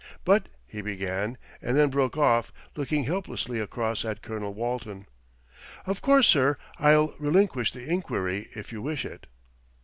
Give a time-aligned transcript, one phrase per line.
[0.25, 5.05] "But," he began, and then broke off, looking helplessly across at Colonel Walton.
[5.85, 9.27] "Of course, sir, I'll relinquish the enquiry if you wish it."